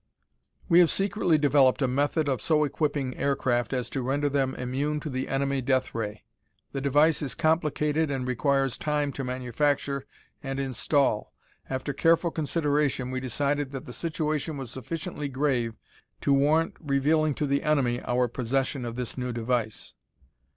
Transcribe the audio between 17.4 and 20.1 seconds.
the enemy our possession of this new device.